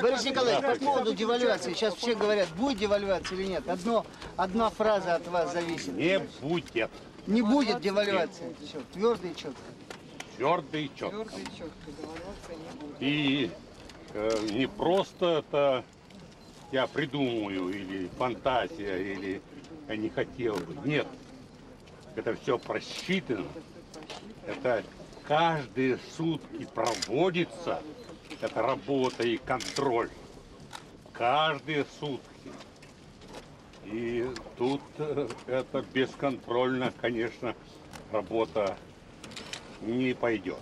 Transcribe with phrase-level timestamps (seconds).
[0.00, 1.72] Борис Николаевич, по поводу девальвации.
[1.72, 3.68] Сейчас все говорят, будет девальвация или нет.
[3.68, 4.04] Одно,
[4.36, 5.94] одна фраза от вас зависит.
[5.94, 6.90] Не будет.
[7.26, 8.54] Не будет девальвации.
[8.66, 9.60] Все, твердо и четко.
[10.36, 11.26] Твердо и четко.
[13.00, 13.50] И
[14.14, 15.84] э, не просто это
[16.72, 19.42] я придумаю, или фантазия, или
[19.88, 20.76] я не хотел бы.
[20.88, 21.06] Нет.
[22.14, 23.46] Это все просчитано.
[24.46, 24.82] Это
[25.26, 27.82] каждые сутки проводится.
[28.40, 30.10] Это работа и контроль.
[31.12, 32.22] Каждые сутки.
[33.84, 37.54] И тут э, это бесконтрольно, конечно,
[38.12, 38.76] работа
[39.80, 40.58] не пойдет.